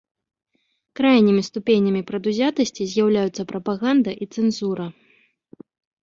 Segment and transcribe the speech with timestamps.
[0.99, 4.87] Крайнімі ступенямі прадузятасці з'яўляюцца прапаганда і цэнзура.